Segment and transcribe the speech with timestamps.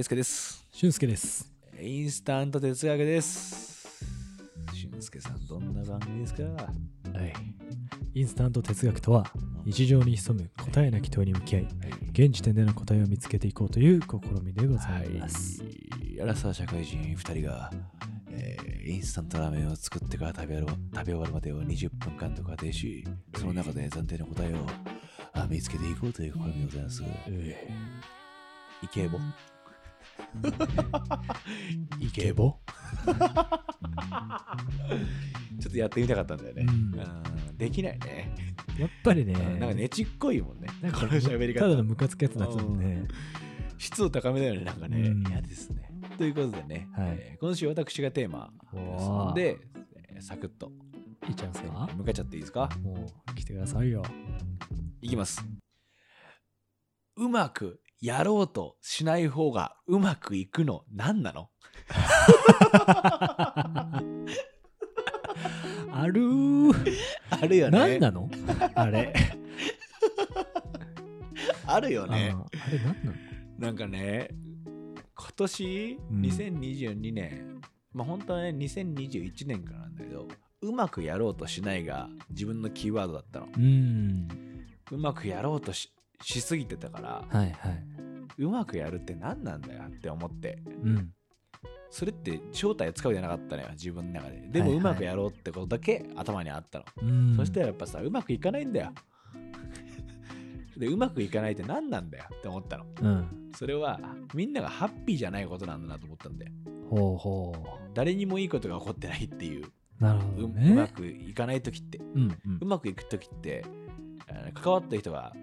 [0.00, 0.66] 大輔です。
[0.72, 1.52] 俊介です。
[1.78, 4.02] インスタント哲学です。
[4.72, 6.42] 俊介さん、どんな番組ですか？
[6.42, 6.70] は
[7.26, 7.34] い。
[8.14, 9.30] インスタント哲学とは、
[9.66, 11.68] 日常に潜む答えなき問いに向き合い、
[12.12, 14.06] 現時点での答えを見つけていこうという試
[14.42, 15.62] みでございます。
[15.62, 16.22] はい。
[16.22, 17.70] アラサー社会人2人が、
[18.30, 24.66] えーインスタントラーメンを作ってから食べ食べ終わるまでを20分間と仮定し、その中で暫定の答えを
[25.34, 27.02] あ見つけていこうという試みでございます。
[27.28, 27.68] え
[28.82, 29.18] イケボ
[31.98, 32.58] イイケボ？
[35.60, 36.66] ちょっとやってみたかったんだよね。
[36.68, 38.34] うんうんできないね。
[38.78, 40.68] やっぱりね、なんかねちっこいもんね。
[40.80, 41.60] なんかこの喋り方。
[41.60, 43.06] ただのムカつくやつだったもんね。
[43.76, 44.98] 質を高めだよね、なんかね。
[45.00, 45.90] うん嫌ですね。
[46.16, 49.58] ということでね、はいえー今週私がテーマですで、
[50.14, 50.72] えーサクッと
[51.28, 51.88] いっちゃうんすか？
[51.94, 52.70] 向かっちゃっていいですか？
[52.82, 54.02] もう来てくださいよ。
[55.02, 55.44] いきます。
[57.16, 61.50] うまくやろうとしない方がうまくいくの何なの？
[65.92, 66.96] あるー。
[67.30, 67.78] あるよね。
[67.78, 68.30] 何なの？
[68.74, 69.12] あれ。
[71.66, 72.34] あるよあね。
[72.34, 73.16] あれ何なの？
[73.58, 74.30] なんかね、
[75.14, 77.60] 今年うん2022年、
[77.92, 80.26] まあ本当はね、2021年からなんだけど、
[80.62, 83.46] うまくやろうとしないが自分のキーワードだったの。
[83.46, 84.28] うーん。
[84.92, 87.84] うまくやろうとししすぎてたから、はいはい。
[88.38, 91.10] うまくやるって何なんだよって思って、うん。
[91.90, 94.40] それって正体を使うじゃなかったのよ、自分の中で。
[94.48, 96.84] でもはいはいうまくやろうってことだけ頭にあったの。
[97.02, 98.92] うんそしたらやっぱさ、うまくいかないんだよ。
[100.78, 102.86] で、うまくいかないって何なんだよって思ったの。
[103.02, 103.50] うん。
[103.54, 104.00] それは
[104.34, 106.52] みんながハッピーじゃないことなんだなと思ったんだよ。
[106.88, 107.52] ほうほ
[107.94, 110.04] 誰にもいいことが起こってないっていう、う。
[110.04, 110.70] なるほうどね。
[110.70, 113.64] うまくいかない時って、うんうんうまくいく時って、
[114.54, 115.34] 関わった人は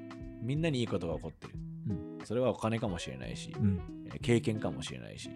[0.42, 1.54] みんなにいいことが起こってる。
[1.90, 5.30] うんそれはお金かもしれないし、うんえー経験かもしれないし、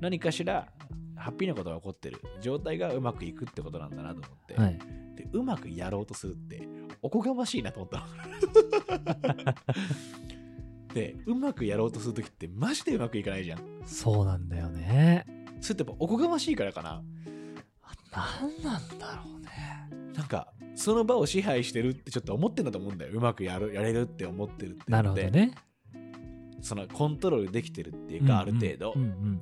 [0.00, 0.68] 何かしら
[1.16, 4.78] ハッピーなことが起こってる状態がうまくいくってことなんだなと思って、はい。
[5.16, 6.66] でうまくやろうとするって
[7.02, 9.54] おこがましいなと思ったの。
[10.94, 13.60] で、うまくやろうとするときってマジでうまくいかないじゃん。
[13.84, 15.24] そうなんだよね。
[15.60, 17.02] それってやっぱおこがましいからかな。
[18.12, 20.12] 何なんだろうね。
[20.14, 23.12] なんか、その場を支配してるってちょっと思ってんだと思うんだよ。
[23.12, 24.84] うまくやるやれるって思ってるって。
[24.88, 25.22] なるほど。
[25.22, 25.52] ね。
[26.62, 29.40] そのコントロールできてるっていうか、ある程度、うんうん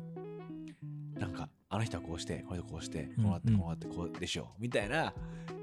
[1.16, 4.62] なんか、あの人はこうして、この人はこうして、うんこうなって、こうなって、こうでしょう。
[4.62, 5.12] みたいな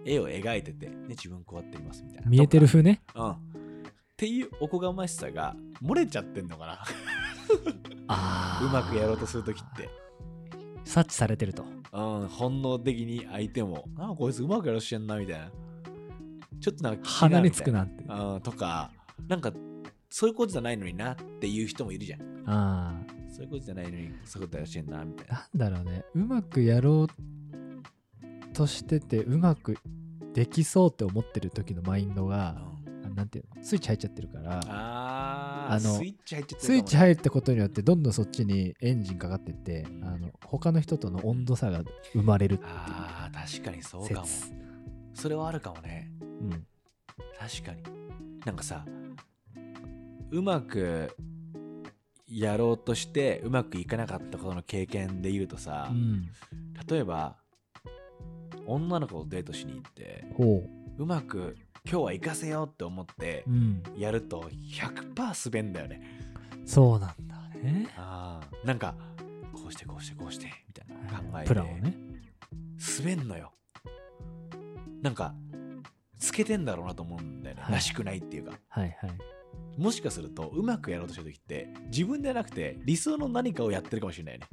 [0.06, 2.30] 絵を描いてて、ね、自分こうやっていますみたいな。
[2.30, 3.02] 見えてると風ね。
[3.14, 3.32] かうん。
[3.32, 3.36] っ
[4.16, 6.80] ていうおこがましさが漏れちゃってんのかな。
[8.08, 9.90] あうまくやろうとするときって。
[10.86, 11.66] 察知されてると。
[11.92, 15.52] うん、本能的に相手も、なんかこいつうまくやろうとしてんな、みたいな。
[16.66, 18.04] ちょっとなんか鼻につくなって。
[18.06, 18.90] うん、とか、
[19.28, 19.54] なんか、
[20.10, 22.22] そういうことじゃないのになっていう人もいるじゃん。
[22.50, 23.14] ああ。
[23.32, 25.48] そういうことじゃないのに、そういうことやろうとしてんな、みたいな。
[25.54, 26.04] なんだろうね。
[26.16, 29.78] うまくやろうとしてて、うまく
[30.34, 32.58] できそうって思ってる時のマインドが、
[33.06, 33.64] あなんていうの？
[33.64, 41.84] スイッチ入っちゃってるから、あのスイッチ入っちゃってスイッチ入ったことによって、どんどんそっちにエンジンかかってって、あの他の人との温度差が
[42.14, 44.28] 生まれるっていうあー、確かにそうかも。
[45.16, 45.22] 説。
[45.24, 46.12] それはあるかもね。
[46.22, 46.66] うん。
[47.40, 47.84] 確かに。
[48.46, 48.86] なんかさ、
[50.32, 51.16] うまく
[52.28, 56.30] やろうとして、うまくいかなかったことの経験で言うとさ、うん。
[56.88, 57.38] 例えば、
[58.68, 60.64] 女の子とデートしに行って、ほ
[60.98, 61.56] うまく
[61.88, 63.46] 今日は行かせようって思って。
[63.98, 66.02] やると100%滑んだよね。
[66.66, 67.88] そうなんだね。
[67.96, 68.96] あーなんか、
[69.54, 71.48] こうしてこうしてこうしてみたいな考えて。
[71.48, 71.96] プランをね。
[73.00, 73.52] 滑んのよ。
[75.06, 75.36] なんか、
[76.18, 77.62] つけてんだろうなと思うんだよね。
[77.62, 78.60] はいらしくないっていうか。
[78.70, 79.12] はいはい。
[79.80, 84.48] もしかすると、うまくやろうとしてる時って、自分ではなくて理想の何かをやってるかもしれないね。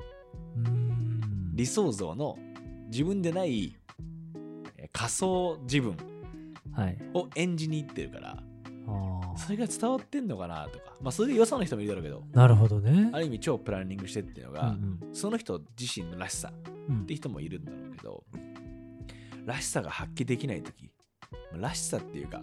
[0.58, 1.50] うーん。
[1.54, 2.36] 理想像の
[2.90, 3.74] 自分でない
[4.76, 5.96] えー仮想自分
[6.74, 6.98] はい。
[7.14, 8.30] を演じに行ってるから、
[8.88, 9.38] ああ。
[9.38, 10.96] それが伝わってんのかなとか。
[11.00, 13.08] まあ、それで良さの人もいるだろうけど、なるほどね。
[13.14, 16.52] ある意味超プランニングしてっていうのうが、んその人自身のらしさ
[16.90, 18.24] うんって人もいるんだろうけど、
[19.44, 20.90] らしさが発揮できないとき、
[21.52, 22.40] らしさっていうか、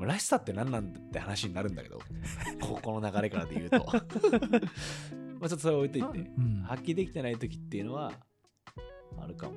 [0.00, 2.00] らしさって何なんだって話になるんだけど、
[2.60, 3.78] ここの流れからで言うと。
[5.40, 8.12] まあちょっとそれ置いといて、うん発揮できてないときっていうのは、
[9.18, 9.54] あるかも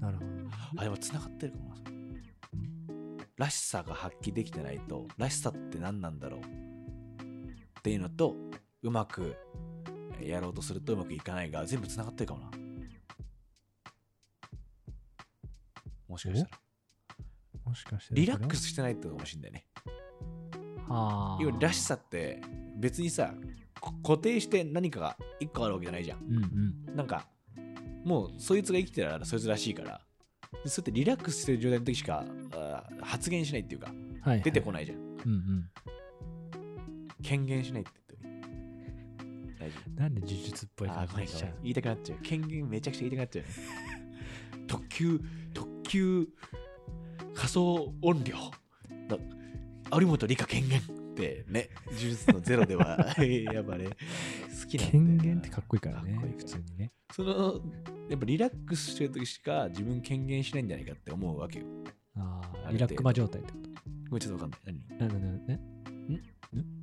[0.00, 0.08] な。
[0.08, 0.50] なるほどね。
[0.76, 1.76] あ、でも繋がってるかもな。
[3.36, 8.34] らしさが発揮できてないと、らしさって何なんだろうっていうのと、
[8.82, 9.36] うまく
[10.20, 12.65] やろうとするとうまくいかないが、全部繋がってるかもな。
[16.16, 16.58] もしかしたら。
[17.64, 19.66] もしかしてリラックスしてないってかもしれないね。
[20.88, 21.42] ああ。
[21.42, 22.40] 要はらしさって
[22.76, 23.34] 別にさ、
[23.80, 26.36] こ固定して何かが一個あるわけじゃないじゃんうん
[26.88, 26.96] うん。
[26.96, 27.26] なんか
[28.04, 30.00] もうそいつが生きてたらそいつらしいから
[30.64, 32.24] でそうやってリラックスしてる状態の時しか
[33.02, 34.42] 発言しないっていうかはい、はい。
[34.42, 35.70] 出てこないじゃん、うんうん。
[37.22, 37.90] 権限しないって
[38.20, 38.34] 言っ
[39.58, 43.50] て大丈なんで呪術っぽい夫あ感じしちゃう言いたくなっちゃう権限めちゃくちゃ言いたくなっちゃうね
[44.68, 45.20] 特急
[45.86, 46.28] 特急
[47.34, 48.34] 仮想音量。
[49.08, 49.18] の
[50.00, 50.82] 有本理香権限っ
[51.14, 53.14] てね呪術のゼロでは
[53.52, 54.98] やっぱね好きなんだよな。
[54.98, 56.92] 権限ってかっこいいからねかっこいい、普通にね。
[57.12, 57.60] その
[58.08, 61.66] やっぱリラックスしてる時しか自分権限しないんじゃないかって思うわけよ。
[62.16, 63.58] ああ、リラックマ状態ってこ
[64.10, 64.80] ごめんちょっとわかんない。
[64.98, 64.98] 何？
[64.98, 65.14] と。
[65.14, 65.60] なななね。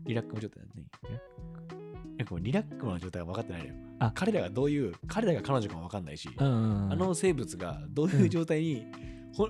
[0.05, 2.41] リラックマ状態何？
[2.41, 6.93] リラックマの状態が分かってないのよあ彼らがどういう彼らが彼女かも分かんないし、うんうんうん。
[6.93, 8.85] あの生物がどういう状態に、
[9.33, 9.47] ほ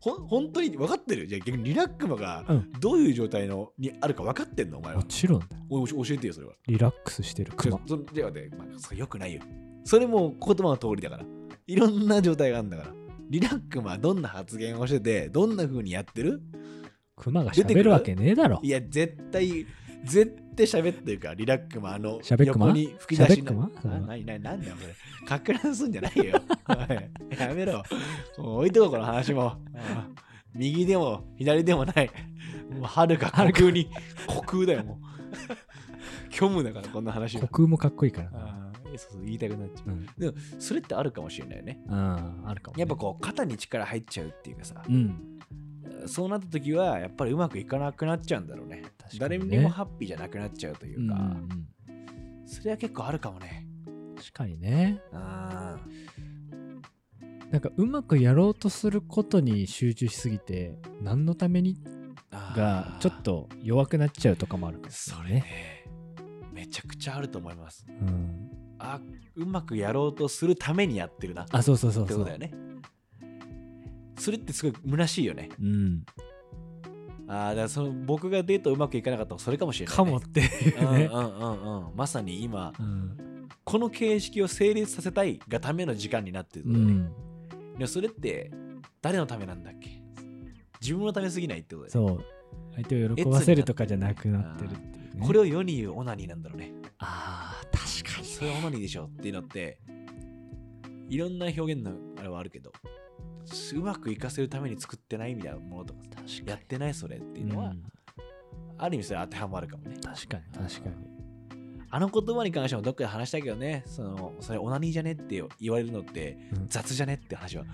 [0.00, 1.26] ほ本当に分かってる？
[1.26, 2.72] じゃあ逆にリラックマがうん。
[2.80, 4.78] どういう状態のにあるか分かってんの？
[4.78, 5.42] お前もはちろん。
[5.70, 6.54] お教えてよそれは。
[6.66, 7.80] リラックスしてるクマ。
[7.86, 9.40] そじゃあね、まあ、それよくないよ。
[9.84, 11.24] それも言葉の通りだから。
[11.66, 12.90] いろんな状態があるんだから。
[13.30, 16.42] リラックマはどんな発言をしててどんな風にやってる？
[17.16, 18.60] クマが出てくる喋るわけねえだろ。
[18.62, 18.68] い。
[18.68, 19.66] や絶対
[20.04, 23.70] 絶対喋ってるからリラックマあの横に吹き出し喋っくま？
[23.84, 25.26] ななななんだよこれ。
[25.26, 26.40] かく乱すんじゃないよ。
[27.38, 27.82] やめろ。
[28.38, 29.56] もう置いとこうこの話も。
[29.74, 30.08] あ
[30.54, 32.10] 右でも左でもない。
[32.70, 33.90] もう遥か虚空に。
[34.28, 36.32] 虚空だよもう。
[36.32, 37.40] 虚無だからこんな話は。
[37.40, 38.30] 虚空もかっこいいから。
[38.96, 39.90] そうそう言いたくなっちゃう。
[39.90, 40.06] うん。
[40.16, 41.80] でもそれってあるかもしれないよね。
[41.88, 42.80] ああ、あるかもね。
[42.82, 44.82] やっぱこう肩に力入っちゃうっていうかさ。
[44.88, 45.40] うん。
[46.06, 48.76] そうなった時はやっぱりうまくいかなくなっちゃうんだろうね。
[48.76, 48.82] ね。
[49.18, 52.46] 誰にもハッピーじゃなくなっちゃうというか、うんうんうん。
[52.46, 53.66] それは結構あるかもね。
[54.16, 55.00] 確かにね。
[55.12, 55.76] あ
[57.50, 62.56] なんかうまくやろうとすることに集中しすぎて、何のためにー。
[62.56, 65.44] がちょっと弱くなっちゃうとかもあるそれ
[66.52, 67.86] めちゃくちゃあると思います。
[67.88, 68.50] うん。
[68.78, 69.00] あ
[69.36, 72.08] うまくやろうとするためにやってるなっあ、そうそうそうそう。
[72.08, 72.52] てことだよね
[74.18, 76.04] それってすごい虚しいよねうん。
[77.26, 81.08] ああだからその僕がデートうまくいかなかったのはそれかもしれない、ね、かもっていうね。
[81.10, 83.48] うんうんうんうんまさに今うん。
[83.64, 87.12] この形式を成立させたいがための時間になってるうのね、ん。
[87.78, 88.50] でもそれって
[89.00, 90.02] 誰のためなんだっけ？
[90.82, 92.24] 自分のためすぎないってことだよねそう。
[92.74, 95.26] 相手を喜ばせるとかじゃなくなってるっていうね。
[95.26, 98.26] これを世に言うオナニーなんだろうねああ、確かに。
[98.26, 99.78] それはオナニーでしょっていうのって
[101.08, 102.70] いろんな表現のあれはあるけど
[103.74, 106.00] うまくいかせるために作ってないみたいなものとか。
[106.46, 107.82] やってないそれっていうのは、うん。
[108.78, 109.96] ある意味それ当てはまるかもね。
[110.02, 110.94] 確かに、確かに。
[111.90, 113.84] あの言葉に関してもどっかで話したけどね。
[113.86, 116.66] そのそれオナニーじゃねって言われるのってうん。
[116.68, 117.64] 雑じゃねって話は。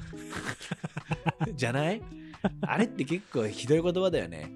[1.54, 2.02] じゃない？
[2.62, 4.50] あれって結構ひどい言葉だよね。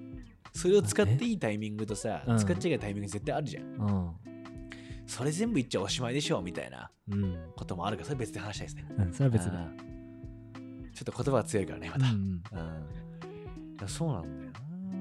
[0.53, 2.37] それを使っていいタイミングとさ、うん。
[2.37, 3.63] 使っちゃいけないタイミング絶対あるじゃん。
[3.63, 4.11] うん。
[5.07, 7.37] それ全部言っちゃおしまいでしょみたいなうん。
[7.55, 8.85] こともあるからそれ別で話したいですね。
[8.97, 9.67] うん、それは別だ。
[10.95, 12.41] うんちょっと言葉が強いからねまた、うん
[13.81, 13.87] うん。
[13.87, 14.51] そうなんだよ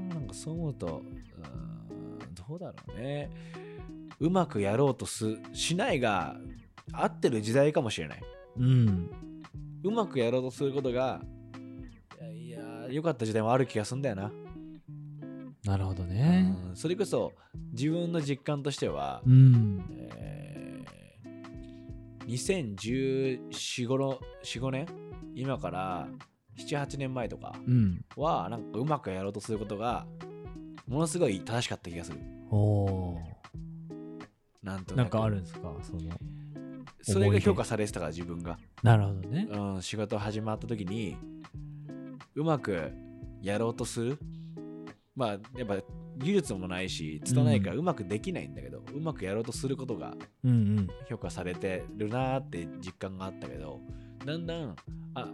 [0.08, 0.14] な。
[0.16, 3.30] なんかそう思うとうんどうだろうね。
[4.20, 6.36] うまくやろうとすしないが
[6.92, 8.22] 合ってる時代かもしれない。
[8.58, 9.10] うん。
[9.82, 11.20] うまくやろうとすることが
[12.32, 12.60] いや
[12.90, 14.32] 良かった時代もある気がするんだよな、
[15.64, 16.54] なるほどね。
[16.68, 16.76] うん。
[16.76, 17.32] それこそ
[17.72, 19.84] 自分の実感としては、うん。
[20.16, 24.86] えー、2014、5年
[25.34, 26.08] 今から
[26.56, 28.04] 7、8年前とかうん。
[28.16, 30.06] は、なんかうまくやろうとすることが、
[30.86, 32.18] ものすごい正しかった気がする。
[34.62, 34.96] なんとー。
[34.96, 35.36] なんかある。
[35.36, 35.74] るんですか？
[35.82, 36.00] その。
[37.02, 38.58] それが評価されてたから、自分が。
[38.82, 39.48] なるほどね。
[39.50, 41.16] うん、仕事始まった時に、
[42.34, 42.92] うまく
[43.42, 44.18] やろうとする。
[45.14, 45.76] まあ、やっぱ
[46.16, 50.88] 技術もないし、拙いからうまくできないんだけど、うまくやろうとすることがうんうん。
[51.08, 53.80] 評価されてるなーって実感があったけど
[54.24, 54.76] だんだん
[55.14, 55.28] あ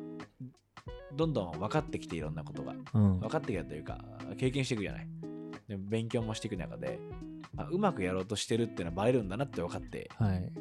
[1.15, 3.29] どんどん分かってきていろんなことがうん分。
[3.29, 3.99] かってきたというか
[4.37, 5.09] 経験していくじゃない
[5.69, 6.99] で勉強もしていく中で
[7.57, 10.53] あうまくやろうとしてるっていうのはバレるんだなって分かってはい。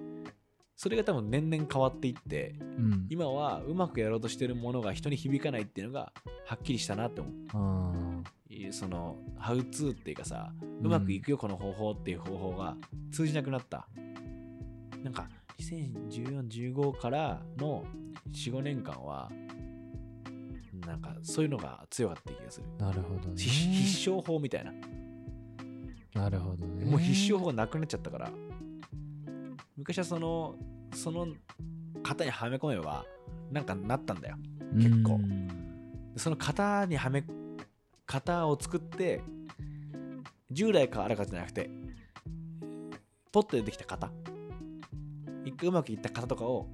[0.76, 3.08] それが多分年々変わっていってうん。
[3.10, 6.14] 今はうまくやろうとしてるものが人に響かないっていうのが
[6.46, 7.34] はっきりしたなって思う
[8.72, 12.76] そのハウツーっていうかさうまくいくよこの方法っていう方法が
[13.12, 13.88] 通じなくなった
[15.04, 15.28] なんか
[15.60, 17.86] 2014-15からの
[18.32, 19.30] 45年間は
[20.86, 22.84] なんかそういうのが強かった気がする、あ。
[22.86, 23.34] なるほどね。
[23.36, 24.72] 必必勝法みたいな、
[26.14, 26.86] なるほどね。
[26.86, 28.32] もう必勝法がなくなっちゃったから
[29.76, 30.56] 昔はその
[30.94, 31.28] その
[32.02, 33.06] 型にはめ込めば
[33.52, 34.36] なんかなったんだよ
[34.76, 35.50] 結構うん
[36.16, 37.24] その型にはめ
[38.06, 39.22] 型を作って
[40.52, 41.70] 従来からあるかじゃなくて
[43.32, 44.12] ポッと出てきた型
[45.46, 46.68] 一回うまくいった型とかを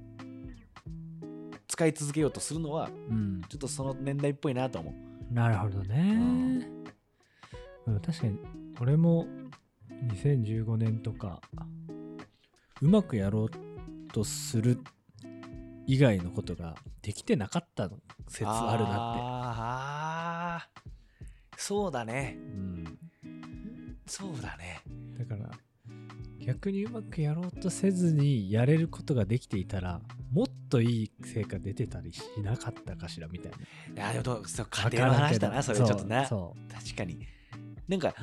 [1.68, 3.42] 使い続けようとするのはうん。
[3.48, 6.68] ちょっとその年代っぽいなと思うなるほどね。
[7.86, 8.38] うん、確かに、
[8.80, 9.26] 俺も
[10.12, 11.40] 2015年とか、
[12.80, 13.50] うまくやろう
[14.12, 14.78] とする
[15.86, 23.28] 以外のことができてなかったの説あるなあーあーそうだねって。
[23.28, 23.96] うん。
[24.06, 24.82] そうだね
[25.18, 25.50] だから、
[26.46, 30.00] 逆にうまくやろうとせずにやれることができていたら、
[30.32, 33.52] もっといい成果出てたりしなかったかしらみたい
[33.96, 34.10] な。
[34.12, 36.72] いやでもそうわ家庭の話だなそれちょっとそうなそう。
[36.72, 37.26] 確かに
[37.88, 38.14] なんか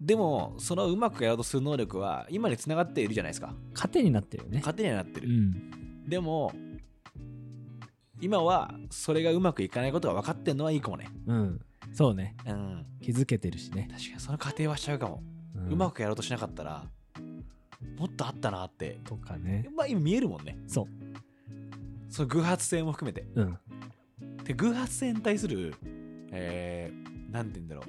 [0.00, 4.60] でもそのうまくやろうとする能力は今につながっているじゃないですか糧になってるよね。
[4.64, 6.08] 糧にはなってる、うん。
[6.08, 6.52] でも
[8.20, 11.60] 今はそれがうまくいかないことが分かってんのはいいかもねうん。
[11.92, 12.36] そうね。
[12.46, 13.88] うん気づけてるしね。
[13.90, 15.24] 確かにその過程はしちゃうかも、
[15.68, 16.84] ううまくやろうとしなかったら
[17.98, 18.98] もっとあったなって。
[19.04, 19.68] とかね。
[19.76, 20.58] まあ今見えるもんね。
[20.66, 20.86] そう。
[22.08, 23.26] その偶発性も含めて。
[23.34, 23.58] うん。
[24.44, 25.74] で偶発性に対する
[26.32, 27.84] えー、なんて言うんだろう。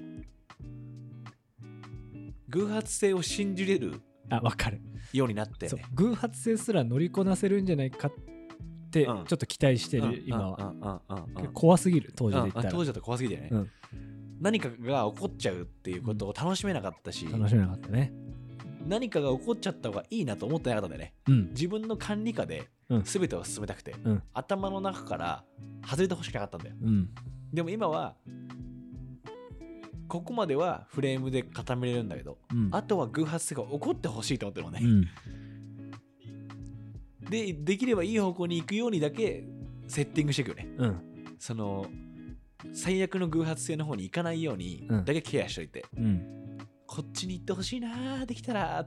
[2.50, 4.82] 偶発性を信じれるあ、わかる。
[5.12, 5.80] ようになって、そう。
[5.80, 8.12] ね、偶発性すら乗りこなせるんじゃないかっ
[8.92, 9.18] てちうん。
[9.18, 10.12] ょっと期待してうん。
[10.12, 11.02] る、今は。
[11.10, 11.44] うん。
[11.46, 11.54] うん。
[11.54, 12.72] 怖すぎる、当時でうん言ったら。
[12.72, 13.70] 当時だと怖すぎてね、うん。
[14.40, 18.14] 何かが起こっちゃうっていうことを楽しめなかったし、楽しめなかったね。
[18.88, 21.50] 何かが起こっちゃった方がいいなと思ってなかったんだよねうん。
[21.50, 25.44] 自分の管理下でうん全てを進めたくて、うん頭の中から
[25.86, 27.10] 外れてほしくなかったんだようん。
[27.54, 28.16] でも今は
[30.08, 32.70] ここまではフレームで固めれるんだけどうん。
[32.72, 34.86] あとは偶発性が起こってほしいと思ってるもんね、う
[37.25, 37.30] ん。
[37.30, 39.46] でできればいい方向に行くようにだけ
[39.88, 41.36] セッティングしていくよねうん。
[41.40, 41.86] その
[42.74, 46.43] 最悪の偶発性の方に行かないようにうんだけケアしといて、うん。
[46.94, 48.86] こっちに行ってほしいなできたら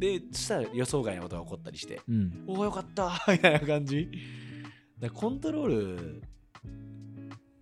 [0.00, 2.44] でそしたら予想外のことが起こったりしてうん。
[2.48, 4.10] おおよかった みたいな感じ。
[4.98, 6.22] だコントロー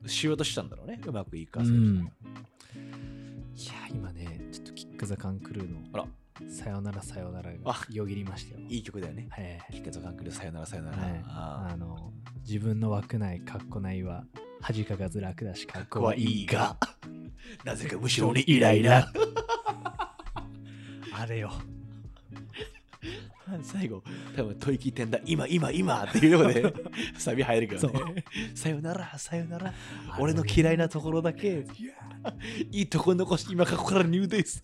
[0.03, 1.03] ルしようとしたんだろうね。
[1.05, 1.97] うまくいかせる、うん。
[1.97, 5.81] いや、今ね、ちょっとキック・ザ・カンクルーの。
[5.93, 6.07] あら。
[6.49, 7.87] さよならさよならがあ。
[7.91, 8.61] よぎりましたよ。
[8.69, 9.27] いい曲だよね。
[9.31, 9.59] はい。
[9.71, 14.25] キッケゾカンクルさよならさよなら、はい、ああの自分の枠内かっこないは
[14.61, 16.79] 恥かかず楽だしかっーこはいいが
[17.65, 19.11] なぜかむしろにイイライラ。
[21.13, 21.53] あれよ。
[23.63, 24.03] 最後
[24.35, 25.21] 多分吐息点だ。
[25.25, 26.05] 今今今。
[26.05, 26.75] っていうところで
[27.17, 28.25] サビ入るけどね。
[28.55, 29.73] さよならさよなら。
[30.19, 31.65] 俺の嫌いなところだけ。
[32.73, 34.61] いいとこ残し今ここからニューデイス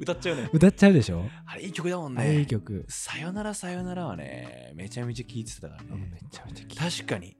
[0.00, 0.48] 歌っちゃうね。
[0.52, 5.88] 歌っちゃうでしょ、あれいい曲だもんあれいいね曲、さよならさよならはねめちゃめちゃ聴いてたからね。
[5.90, 7.36] うんめちゃめちゃ聴い確かに。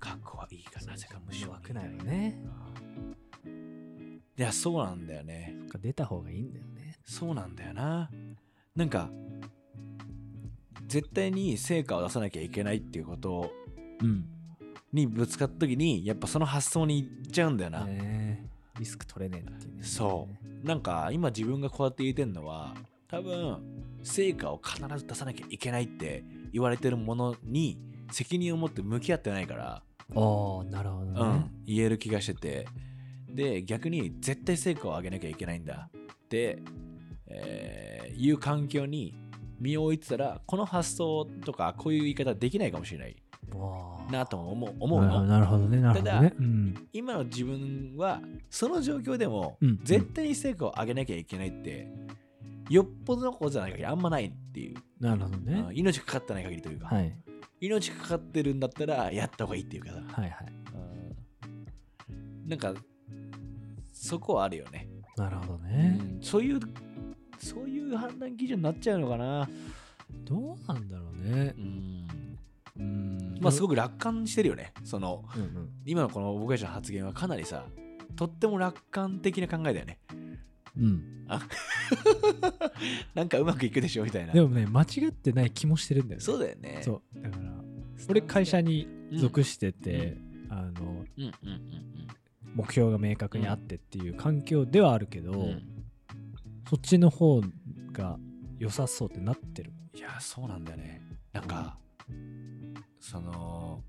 [0.00, 0.96] かっこはいいがな。
[0.96, 2.40] ぜかむしろ枠内はね
[4.38, 5.54] いやそうなんだよね。
[5.80, 6.98] 出た方がいいんだよね。
[7.04, 8.10] そうなんだよな。
[8.74, 9.10] なんか
[10.86, 13.50] 絶対に成果を出さなきゃいけないっていうこと
[14.02, 14.26] うん。
[14.92, 19.82] にぶつかった時にやっぱその発想にいっちゃうんだよな、ねリスク取れねえっていうね。
[19.82, 20.28] そ
[20.64, 20.66] う。
[20.66, 22.74] なんか今自分がこうやって言えてるのは
[23.08, 23.58] 多分
[24.02, 27.78] 成果を必ず出さなきゃいけないって言われてるものに
[28.10, 29.82] 責任を持って向き合ってないから、あ
[30.14, 32.66] あなるほどね、うん、言える気がしてて
[33.36, 35.88] で逆に絶対成果を上げなきゃいけないんだ。
[35.92, 36.58] って、
[37.28, 39.14] えーいう環境に
[39.60, 43.16] 身を置いてたらこの発想とかこういう言い方できないかもしれない。
[44.10, 45.24] なとも思う思うの。
[45.24, 46.30] なるほどねなるほどね。
[46.30, 46.88] たうん。
[46.92, 51.88] 今の自分はその状況でもうん絶対に成果を上げなきゃいけないって
[52.70, 55.64] よっぽどのことじゃない限りあんまないっていう、なるほどね。
[55.68, 57.12] うん命かかってない限りというか、はい。
[57.60, 60.46] 命かかってるんだったらやった方がいいっていうかさ、はいはい。
[62.08, 62.74] うんなんか
[63.96, 66.22] そこはあるよね、なるほどね、うん。
[66.22, 66.60] そういう
[67.38, 69.48] そういう判断基準になっちゃうのかな、
[70.24, 71.54] どうなんだろうね。
[71.56, 72.06] うん。
[72.78, 73.38] うん。
[73.40, 74.72] まあすごく楽観してるよね。
[74.84, 75.70] そのうんうん。
[75.84, 77.64] 今のこの僕たちの発言はかなりさ
[78.16, 79.98] とっても楽観的な考えだよね。
[80.76, 81.26] うん。
[83.14, 84.32] なんかうまくいくでしょみたいな。
[84.32, 86.24] でもね間違ってない気もしてるんだよね。
[86.24, 86.80] そうだよね。
[86.82, 87.22] そう。
[87.22, 87.52] だから
[88.08, 90.16] 俺会社に属してて、
[90.50, 92.06] あのうんうんうん
[92.56, 95.40] 目標が明確にあってっていう環境ではあるけど、うん。
[95.40, 95.62] うん。
[96.68, 97.42] そっちの方
[97.92, 98.18] が
[98.58, 99.72] 良さそうってなってる。
[99.94, 101.02] いやそうなんだよね。
[101.32, 101.78] なんか
[102.98, 103.82] その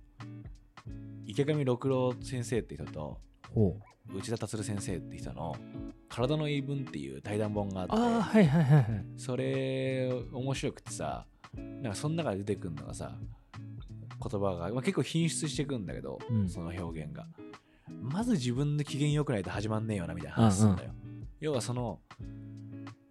[1.25, 3.17] 池上六郎先生って人と
[3.53, 4.17] ほう。
[4.17, 5.55] 内田達先生って人の
[6.07, 9.05] 「体の言い分」っていう対談本があってああはいはいはいはい。
[9.17, 13.17] それ面白くてさなんかその中で出てくるのがさ
[13.53, 16.49] 言葉が、まあ、結構品質していくんだけど、うん。
[16.49, 17.27] その表現が
[18.01, 20.91] まず自分の機嫌良くないと始まんねえよなみたいな話すんだよ、
[21.39, 21.99] 要はその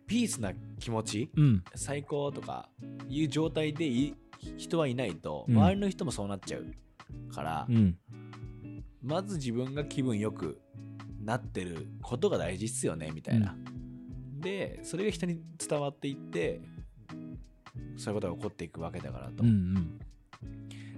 [0.06, 1.64] ピースな気持ちうん。
[1.74, 2.68] 最高とか
[3.08, 4.14] いう状態でい
[4.56, 5.56] 人はいないとうん。
[5.56, 7.96] 周りの人もそうなっちゃうから、うん。
[9.02, 10.60] まず自分が気分よく
[11.22, 13.56] なってることが大事っすよねみたいな、
[14.38, 16.60] でそれが人に伝わっていって
[17.96, 19.98] そういうことが起こっていくわけだからと、うんうん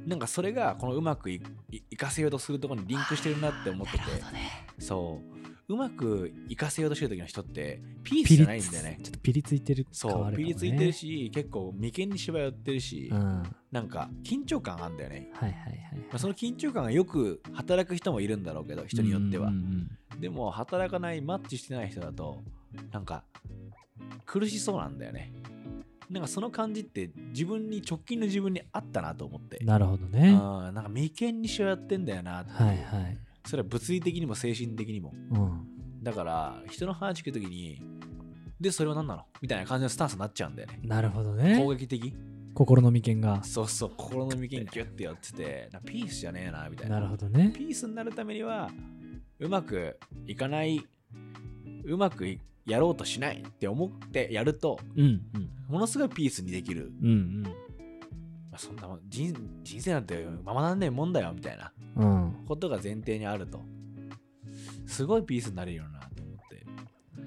[0.07, 4.05] なんかそれがこのうまくいいいかせようとするところにリンクしてるなって思ってて。
[4.33, 4.67] ね。
[4.79, 5.39] そう。
[5.71, 8.99] うまくいかせようとしてる時の人ってピースピリじゃないんだよね。
[9.03, 13.41] ちょっとピリついてるそう、ピリついてるし結構眉間にしわ寄ってるし、うん。
[13.41, 15.79] はなんか緊張感あんだよね、いはいはい
[16.09, 20.21] まあ、その緊張感がよく働く人もいるんだろうけど人によっては、うんうん。
[20.21, 22.43] でも働かないマッチしてない人だと
[22.91, 23.25] なんか
[24.25, 25.35] 苦しそうなんだよね
[26.11, 29.59] なんかその感じって自分に直近の自分にあったなと思って。
[29.59, 30.33] うんなるほどね。
[30.33, 33.19] なんか眉間にしわ寄ってんだよなはいはい。
[33.47, 35.13] それは物理的にも精神的にも。
[35.33, 36.03] うん。
[36.03, 37.83] だから人の話聞くときに
[38.61, 39.23] でそれは何なの？
[39.41, 40.81] みたいな感じのスタンスになっちゃうんだよね。
[40.83, 42.15] なるほど攻ね撃的？
[42.55, 43.45] 心の眉間が。
[43.45, 43.93] そうそう。
[43.97, 46.97] 心の眉間ギュッてやっててなピースじゃねえなみたいな。
[46.97, 47.53] なるほどね。
[47.55, 48.71] ピースになるためには
[49.39, 50.85] うまくいかない
[51.89, 55.51] うまくいやろうとしないって思ってやるとうんうん。
[55.69, 57.51] ものすごいピースにできる、うんま
[58.53, 62.23] あ、そんなもん人人生なんてままなんねえもんだよみたいなうん。
[62.23, 63.61] うんことが前提にあると。
[64.87, 66.65] すごいピースになれるよなと思って。
[67.17, 67.21] う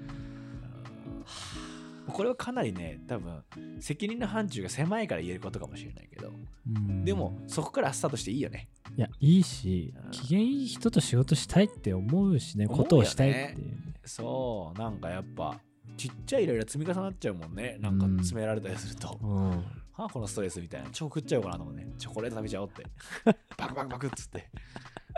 [2.10, 3.42] んこれはかなりね多分
[3.80, 6.32] 責任の範疇が狭いから言えることかもしれないけど。
[6.66, 7.04] うん。
[7.04, 8.68] でもそこからスタートしていいよね。
[8.96, 10.10] いやいいしうん。
[10.10, 12.66] 機嫌いい人と仕事したいって思うしね。
[12.66, 13.71] ことをしたいっていう
[14.04, 15.60] そうなんかやっぱ
[15.96, 17.76] ちっちゃいイライラ積み重なっちゃうもんね。
[17.80, 18.16] なんかうん。
[18.16, 19.50] 詰められたりすると、うん。
[19.50, 20.90] はあこのストレスみたいな。
[20.90, 21.86] チョコ食っちゃおうかなと思うね。
[21.98, 22.86] チョコレート食べちゃおうって。
[23.58, 24.48] バクバクバクっつって。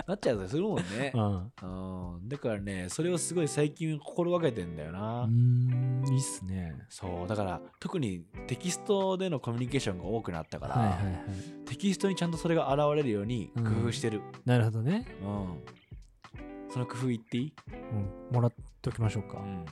[0.07, 1.13] なっちゃうとするもんね。
[1.15, 2.17] うん。
[2.17, 2.29] うん。
[2.29, 6.75] だからねそれをすごい最近心がけてんだよな、うーんいいっすね。
[6.89, 7.29] そう。
[7.29, 11.25] だから特にテキストでのコミュニケーションが多くなったから、はいはいはい。
[11.67, 15.07] テキストにちゃんとそれが現れるように工夫してる、なるほどね。
[15.23, 15.65] うん。
[16.71, 17.55] その工夫言っていい、
[17.93, 18.35] うん。
[18.35, 18.53] もらっ
[18.85, 19.39] ておきましょうか。
[19.39, 19.65] うん、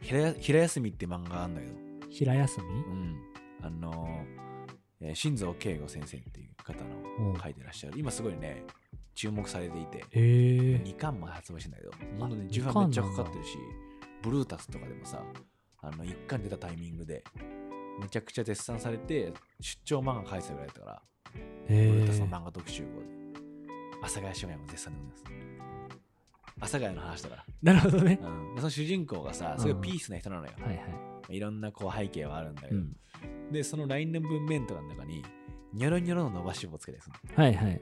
[0.00, 1.74] 平や平休みって漫画があるんだけど。
[2.10, 2.68] 平休み？
[2.68, 3.16] うん、
[3.62, 6.84] あのー、えー新蔵慶吾先生っていう方
[7.18, 8.64] うんの書いてらっしゃる、今すごいね、
[9.14, 13.56] 注目されていて、へえ2巻も発売してんだけど、本当に二重めっちゃかかってるし、
[14.22, 15.24] ブルータスとかでもさ、
[15.80, 17.24] あの1巻出たタイミングで、
[18.00, 21.02] めちゃくちゃ絶賛されて、出張漫画書いてたぐらいだったから、
[21.66, 23.06] ブルータスのへ漫画特集号で、
[24.00, 25.24] 阿佐ヶ谷姉妹も絶賛でございます。
[26.58, 27.36] 阿佐ヶ谷の話だか。
[27.36, 27.44] ら。
[27.62, 28.18] なるほどね。
[28.22, 30.52] うん、でその主人公がさ、すごいピースな人なのよ。
[30.60, 30.82] はいは
[31.28, 31.36] い。
[31.36, 32.96] いろんなこう背景はあるんだけど、うん
[33.52, 35.22] で、その LINE の文面とかの中に、
[35.74, 37.42] ニョロニョロの伸ばし棒をつけたりするの。
[37.42, 37.80] はいはい。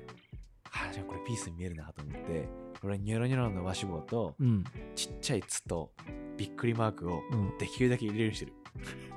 [0.65, 2.49] はあ、じゃあこれピースに見えるなと思って、
[2.81, 4.65] これニョロニョロの伸ばし棒と、うん。
[4.95, 5.93] ちっちゃい「つ」と
[6.37, 7.59] びっくりマークをうん。
[7.59, 8.53] できるだけ入れるようにしてる。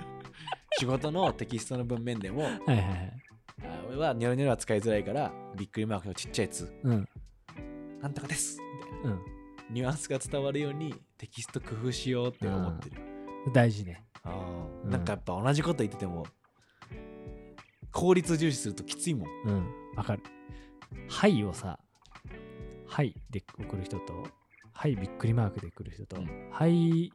[0.79, 3.13] 仕事のテキストの文面でも、はいはいはい。
[3.63, 7.09] あ俺はニョロニョロは使いづらいから、びっくりマークのちっちゃい「つ」うん。
[8.01, 8.59] なんとかです。
[8.61, 9.11] みたいな。
[9.11, 9.32] うん
[9.73, 13.01] ニュアンスが伝わるようにテキスト工夫しようって思ってる。
[13.53, 16.25] 大事ねあーうんなんかやっぱ同じこと言ってても、
[17.91, 19.29] 効率重視するときついもん。
[19.45, 20.23] うんわかる
[21.09, 21.79] はいをさ
[22.87, 24.27] はいで送る人と
[24.73, 27.11] はいびっくりマークで送る人とうんはい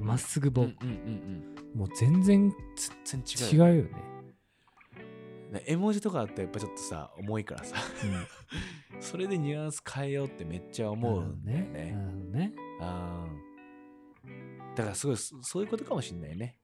[0.00, 1.78] まっすぐ棒うんうんうんうん。
[1.78, 2.50] もう全然
[3.04, 3.66] 全然違うよ。
[3.66, 3.96] 違うよねね
[5.66, 7.76] 絵文字とかだってやっぱちょっとさ、重いからさ、
[8.92, 9.00] うん。
[9.02, 11.96] それでニュアンス変えようってめっちゃ思うんだよね。
[12.30, 12.52] ね。
[12.80, 16.56] あーだからすごいそそういうことかもしんないね。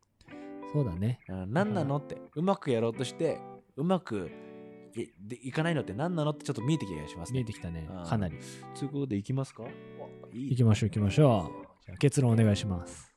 [0.72, 1.20] そうだね。
[1.29, 1.53] うん。
[1.53, 3.38] 何なのって、うまくやろうとして、
[3.77, 4.31] うまく
[4.94, 7.40] いでいかないのって何なのってちょっと見えてきた気がしますね。
[7.40, 7.88] 見えてきたね。
[8.07, 8.37] かなり。
[8.79, 9.64] ということでいきますか？
[9.64, 9.68] わ
[10.33, 10.51] いい。
[10.51, 11.66] 行きましょう行きましょう。
[11.85, 13.08] じゃあ結論お願いします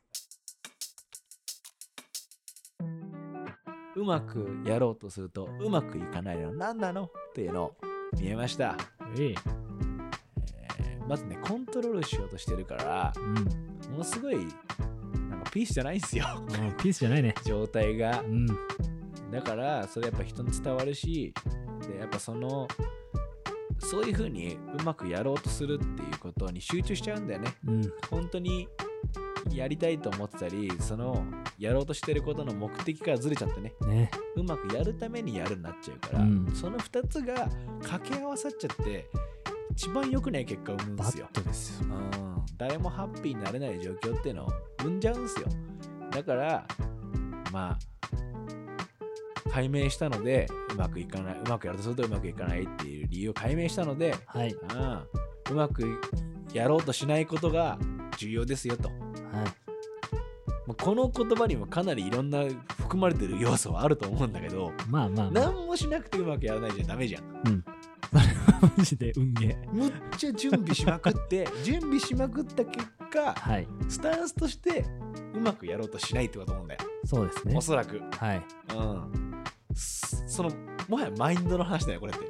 [4.01, 7.03] うまくやろうとするとうまくいかないの何なの？
[7.03, 7.75] っていうのを
[8.19, 8.75] 見えました、
[9.17, 9.29] ええ。
[9.29, 13.33] えーまずねコントロールしようとしてるからうん。
[13.91, 14.35] ものすごい
[15.29, 16.25] なんかピースじゃないんですよ。
[16.81, 17.35] ピースじゃないね。
[17.43, 18.21] 状態が。
[18.21, 18.45] うん。
[19.31, 21.33] だからそれやっぱ人に伝わるし
[21.87, 22.67] でやっぱその
[23.79, 27.53] そういう風にうまくやろうとするっていうことに集中しちゃうんだよね。
[27.67, 27.81] うん。
[28.09, 28.67] 本当に
[29.49, 31.23] やりたいと思ってたりその
[31.57, 33.73] やろうとしてることの目的からずれちゃってね。
[33.87, 34.11] ね。
[34.35, 36.51] うまくやるためにやるになっちゃうから、うん。
[36.53, 37.49] その2つが
[37.81, 39.09] 掛け合わさっちゃって
[39.71, 41.87] 一番良くない結果を生むんでバすよですよ。
[41.89, 44.49] うん、誰もハッピーになれない状況っていうのを
[44.81, 45.47] 生んじゃうんですよ。
[46.11, 46.67] だから
[47.51, 54.53] まあ解明したのでうまくいかないうまくやるとするとうまくいかないっていう理由を解明したので、はい。
[54.53, 55.99] うん、うまく
[56.53, 57.77] やろうとしないことが
[58.17, 58.91] 重要ですよと。
[59.31, 59.45] はい
[60.67, 62.43] まあこの言葉にもかなりいろんな
[62.77, 67.23] 含まれてる要素はあると思うんだけど、まあまあ、まあ、何もしなくてうまくやらないじゃダメじゃん。
[67.45, 67.65] うん。
[68.11, 69.71] それはマジで運ゲー。
[69.71, 73.67] むっちゃ準備しまくって、 準備しまくった結果、はい。
[73.87, 74.85] スタンスとして
[75.33, 76.81] うまくやろうとしないってこと思うんだよ。
[77.05, 77.61] そうですねお。
[77.61, 78.01] そらく。
[78.17, 78.45] はい。
[78.75, 79.43] うん。
[79.73, 80.51] そその、
[80.89, 82.25] もはやマインドの話だよ、これって。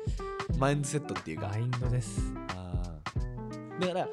[0.60, 1.58] マインドセットっていうかマ。
[1.58, 2.34] インドです。
[2.50, 4.08] あーだから、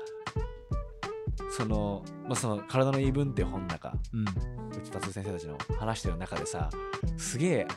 [1.59, 4.25] その、まあ、その、体の言い分って本の中、うん。
[4.71, 6.71] 内田先生たちの話してる中でさ、
[7.17, 7.69] すげえ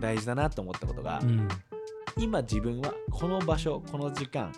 [0.00, 1.46] 大事だなと思ったことが、うん。
[2.16, 4.50] 今自分はこの場所、この時間、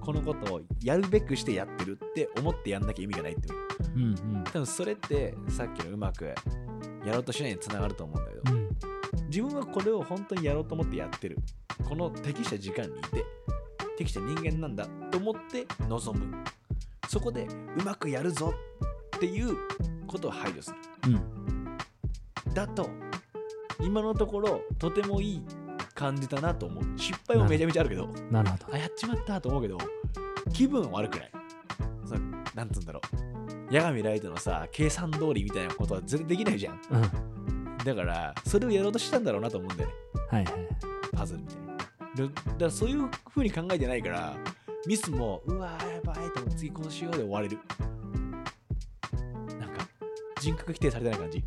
[0.00, 3.48] このことをやるべくしてやってるって思ってやんなきゃ意味がないって。
[3.94, 4.44] うんうん。
[4.44, 6.24] 多分それってさっきのうまく
[7.04, 8.68] やろうとしないにつながると思うんだけど、うん。
[9.28, 11.36] 自分はこれを本当にやろうと思ってやってる。
[11.86, 13.26] この適した時間にいて、
[13.98, 16.57] 適した人間なんだと思って臨む。
[17.08, 18.54] そこでうまくやるぞ
[19.16, 19.56] っていう
[20.06, 20.76] ことを排除する。
[21.12, 22.54] うん。
[22.54, 22.88] だと、
[23.80, 25.42] 今のところとてもいい
[25.94, 26.84] 感じだなと思う。
[26.98, 28.74] 失敗もめちゃめちゃあるけど、なるほど。
[28.74, 29.78] あ、やっちまったと思うけど、
[30.52, 31.30] 気分は悪くない。
[32.04, 32.20] その
[32.54, 33.00] なんつうんだろ
[33.70, 33.74] う。
[33.74, 36.80] 八神ライトのさ、計算通りみたいなことは絶対できないじゃん。
[36.90, 37.00] うん。
[37.00, 37.08] は
[37.84, 39.94] だから、それをやろうとしたんだろうなと思うんだよね。
[40.32, 40.46] いはい。
[41.16, 41.68] パズルみたいな。
[41.68, 44.36] だだからそういう風に考えてないから、
[44.88, 47.58] ミスも、うわーやばいと思って次こうしようで終われる。
[49.60, 49.86] なんか、
[50.40, 51.44] 人格否定されてない感じ。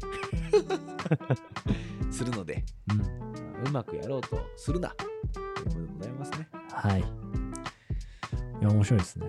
[2.16, 3.68] するので、うん。
[3.68, 4.90] うまくやろうとするな。
[4.90, 5.06] と
[5.40, 6.48] いうことでございますね。
[6.72, 7.00] はい。
[7.00, 7.04] い
[8.62, 9.26] や、面白いですね。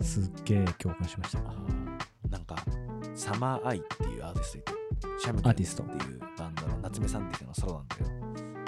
[0.00, 1.42] すっげえ共感しました。
[2.28, 2.56] なんか、
[3.14, 4.72] サマーアイっていうアーティストいて、
[5.20, 8.10] シャムキャッツっていうバンドの夏目さんっていう人のソロなんだけど、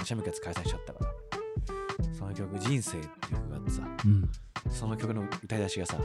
[0.04, 1.23] シャムキャッツ解散しちゃったから、
[2.12, 4.30] その曲、人生っていう曲があってさ、うん。
[4.70, 5.98] その曲の歌い出しがさ、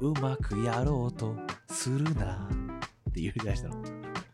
[0.00, 1.36] うまくやろうと
[1.68, 2.48] するな
[3.10, 3.82] っていう歌い出したの。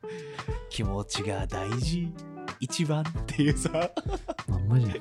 [0.71, 2.13] 気持ちが大事、
[2.61, 3.91] 一番っていうさ、
[4.49, 4.95] まんまじゃん。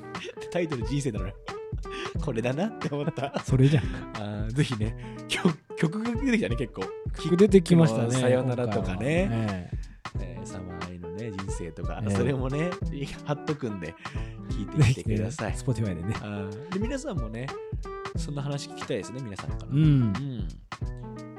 [0.50, 1.34] タイトル人生なのよ。
[2.20, 3.38] これだなって思った。
[3.44, 3.84] それじゃん。
[4.16, 4.96] あーぜひね
[5.28, 6.82] 曲、曲が出てきたね、結構。
[7.22, 8.10] 曲出てきましたね。
[8.10, 9.70] さよならとかね今回はえ
[10.36, 12.70] えーサマーアイのね、人生とか、ええそれもね、
[13.24, 13.94] 貼っとくんで、
[14.50, 15.54] 聞いてえみてください。
[15.56, 16.14] Spotify でね。
[16.72, 17.46] で皆さんもね、
[18.16, 19.66] そんな話聞きたいですね、皆さんから。
[19.70, 19.84] うんう。
[19.86, 20.48] ん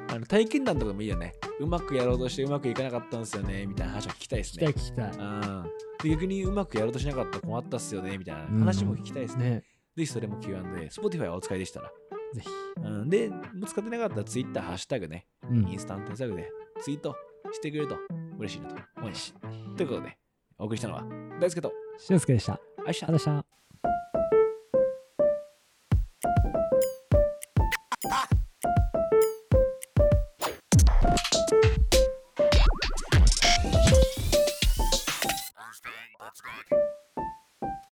[0.10, 1.34] あの体験談とかでもいいよね。
[1.60, 4.74] うまくやろうとしてうまくいかなかったんですよね、みたいな話を聞きたいです聞きたいね。
[4.76, 5.12] 聞きたい。
[5.12, 5.66] うん
[6.04, 9.50] で逆にうまくやろうとしなかったら困ったっすよね、みたいな話も聞きたいですね。
[9.50, 9.64] ね。
[9.96, 11.92] ぜひそれも Q&A、Spotify はお使いでしたら。
[12.34, 12.50] ぜひ。
[12.84, 16.50] うん、で、もう使ってなかったら Twitter、ハッシュタグね、うんインスタントタグで
[16.82, 17.16] ツイート
[17.52, 17.98] してくれると
[18.40, 19.36] 嬉しいなと思います。
[19.78, 20.18] ということで、
[20.58, 21.06] お送りしたのは
[21.40, 22.71] 大輔と、俊介でした。
[22.86, 23.61] ありあい